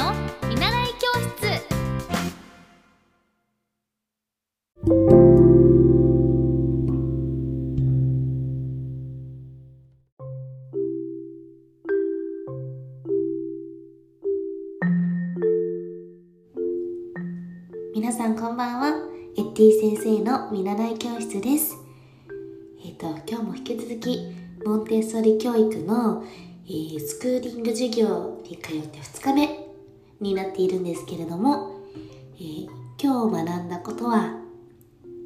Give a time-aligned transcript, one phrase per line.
[0.00, 0.14] の
[0.48, 1.60] 見習い教室。
[17.94, 18.94] 皆さんこんばんは。
[19.36, 21.76] エッティ先生の見習い教室です。
[22.82, 26.24] えっ、と今日も引き続きモンテッソリ教育の、
[26.66, 29.69] えースクーリング授業に通って2日目。
[30.20, 31.80] になっているんですけれども、
[32.36, 34.38] えー今日学んだことは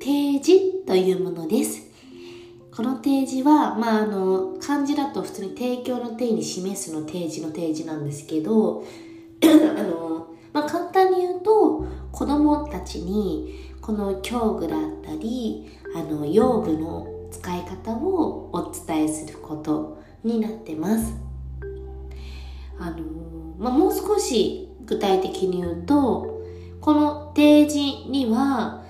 [0.00, 1.82] 提示というものです
[2.74, 8.86] この提示は、まあ、あの漢字だと普通に提供の定に示すの提示の提示なんですけど
[9.44, 21.12] あの、まあ、簡単に言うと子供たちにこの教具だったりあの用具の使い方をお伝えすることになってます。
[22.78, 22.96] あの
[23.58, 26.42] まあ、もう少し具体的に言うと
[26.80, 28.84] この提示には、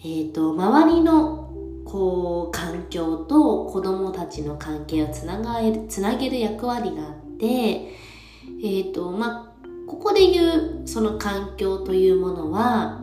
[0.00, 1.42] えー、と周りの
[1.84, 13.02] こう環境と子供たちの関係をつながつなげる役割があって、えーとまあ、ここで言うその環境というものは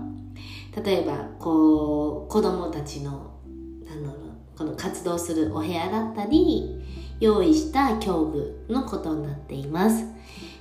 [0.84, 3.36] 例えばこう子供たちの
[3.92, 4.14] あの
[4.58, 6.82] この活動するお部屋だったり
[7.20, 10.06] 用意した教具のことになっています。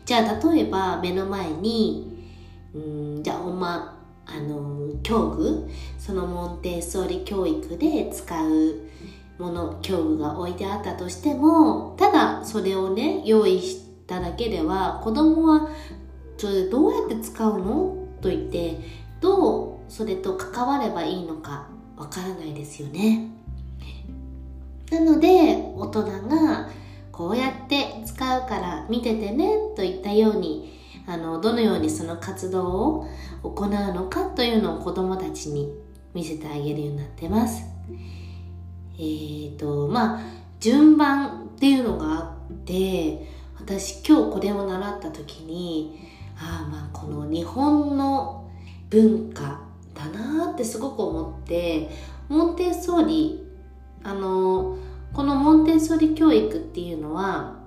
[0.09, 2.27] じゃあ例えば目の前に
[2.75, 8.77] うんじゃあおまあの教具そのモンテッソーリ教育で使う
[9.39, 15.69] もの教具が置いてあったとしてもただそれをね用意しただけでは子供は
[16.39, 18.09] それどうやって使うの？
[18.23, 18.81] と言って
[19.21, 23.29] どうそれと関わればいいのかわからないですよね。
[24.91, 25.29] なので
[25.77, 26.71] 大人が
[27.13, 33.07] こうやって使うから見ててねといったようにあのどのようにその活動を
[33.43, 35.73] 行うのかというのを子どもたちに
[36.15, 37.65] 見せてあげるようになってます。
[38.99, 40.21] えーとまあ
[40.61, 43.27] 順番っていうのがあって
[43.59, 46.01] 私今日これを習った時に
[46.37, 48.51] ああまあこの日本の
[48.91, 49.61] 文化
[49.95, 51.91] だなーってすごく思って
[52.29, 53.47] モンテッソーリ
[54.03, 54.77] あの
[55.13, 57.58] このモンテッソーリ教育っていうのは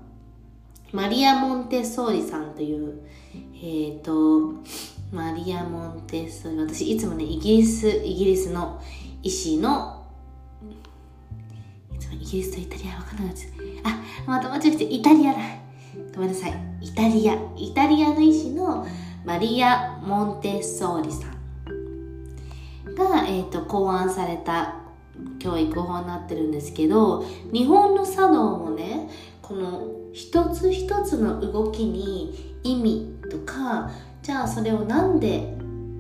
[0.91, 3.01] マリア・モンテッソーリさんという
[3.63, 4.53] えっ、と
[5.11, 8.81] マリア・モンテッソーリ私いつもねイギリスイギリスの
[9.23, 10.05] 医師の
[11.93, 13.89] いつもイギリスとイタリアわかんなくなった。
[13.89, 15.39] あまた間違えてイタリアだ。
[16.15, 16.53] ごめんなさい。
[16.81, 17.33] イタリア。
[17.55, 18.85] イタリアの医師の
[19.23, 24.75] マリア・モンテッソーリさんが、えー、と考案された
[25.39, 29.09] 教育法になってるんですけど日本の茶道もね
[29.41, 33.91] この一つ一つの動きに意味とか
[34.21, 35.55] じゃあそれをなんで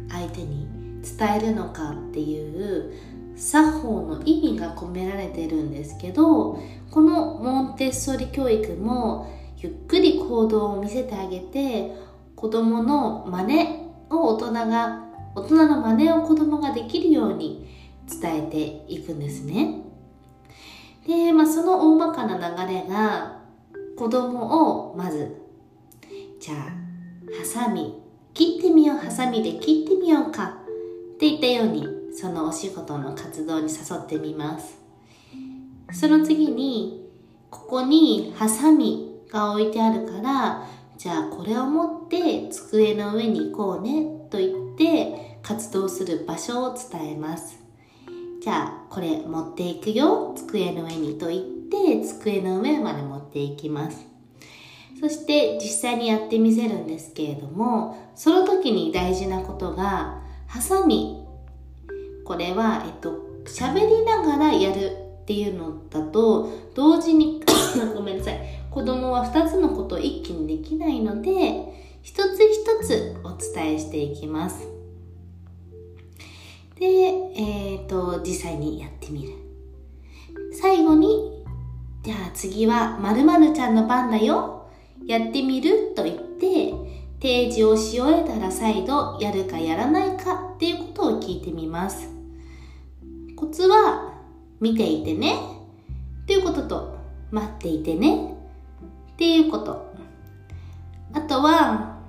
[0.09, 0.67] 相手に
[1.01, 2.93] 伝えるのかっていう
[3.35, 6.59] 作法の意味が込められてるんですけど
[6.91, 11.91] このモンテッソリ教育もゆっくり行動を見せてあげて
[12.35, 15.05] 子供の真似を大人が
[15.35, 17.80] 大人の真似を子供ができるように
[18.19, 19.81] 伝えていくんですね。
[21.07, 23.39] で、まあ、その大まかな流れが
[23.97, 25.35] 子供をまず
[26.39, 26.57] じゃあ
[27.37, 28.01] ハサミ
[28.33, 30.57] 切ってみようハサミで切ってみようか
[31.15, 34.77] っていったようにそのお仕事の活動に誘ってみます
[35.91, 37.09] その次に
[37.49, 40.67] ここにハサミが置いてあるから
[40.97, 47.59] じゃあこれを持って机の上に行こうねと言って活動する場所を伝えます
[48.41, 50.33] じゃあこれ持っていくよ。
[50.35, 54.07] 机の上にと言って机の上まで持っていきます。
[54.99, 61.23] そして実際にやってみせるんですけれどもその時に大事なことがハサミ。
[62.25, 63.11] これは、えっと、
[63.45, 64.91] 喋りながらやる
[65.21, 67.43] っていうのだと同時に
[67.93, 68.39] ごめんなさい。
[68.71, 71.29] 子供は2つのことを一気にできないので
[72.01, 74.71] 一つ一つお伝えしていきます。
[76.81, 79.33] で、えっ、と実際にやってみる。
[80.53, 81.43] 最後に
[82.01, 84.69] じゃあ次は〇〇ちゃんの番だよ。
[85.05, 86.71] やってみると言って
[87.21, 92.09] 提示をし終えたら再度やるかやらないかっていうことを聞いてみます。
[93.35, 94.13] コツは
[94.61, 95.35] 見ていてね。
[96.23, 96.97] っていうことと
[97.29, 98.35] 待っていてね。
[99.13, 99.91] っていうこと。
[101.13, 101.99] あとは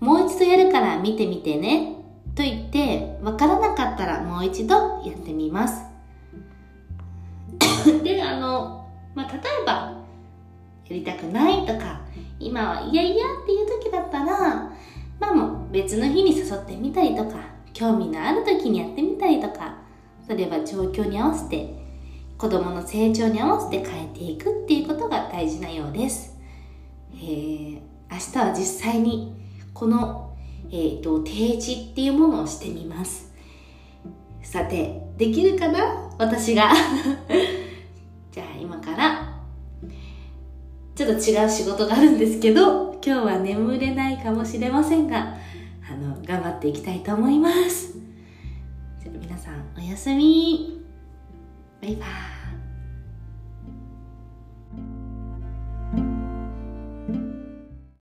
[0.00, 1.94] もう一度やるから見てみてね。
[2.34, 2.65] と言って
[4.46, 5.84] う一度やってみます。
[8.02, 12.00] であの、まあ、例えばやりたくないとか
[12.38, 14.70] 今はいやいやっていう時だったら
[15.18, 17.36] まあもう別の日に誘ってみたりとか
[17.72, 19.76] 興味のある時にやってみたりとか
[20.26, 21.74] それは状況に合わせて
[22.38, 26.36] 子供の成長に合わせて変えていくっていうことが大事なようです、
[27.14, 29.34] えー、明日は実際に
[29.72, 30.36] この、
[30.70, 33.35] えーと、提示っていうものをしてみます。
[34.46, 36.08] さてできるかな？
[36.18, 36.72] 私が。
[38.30, 39.34] じゃあ今から。
[40.94, 45.36] ちょっと違う仕事があるんですけど今日は眠れないかもしれませんが
[45.86, 47.98] あの頑張っていきたいと思います。
[49.02, 50.80] じゃあ皆さんおやすみ。
[51.82, 52.35] バイバイ。